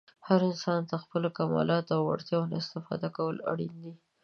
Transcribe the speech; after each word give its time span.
هر 0.27 0.39
انسان 0.49 0.81
ته 0.89 0.95
د 0.97 1.01
خپلو 1.03 1.27
کمالاتو 1.37 1.91
او 1.97 2.01
وړتیاوو 2.09 2.49
نه 2.51 2.55
استفاده 2.63 3.09
کول 3.17 3.35
اړین 3.51 3.73
دي. 3.83 3.93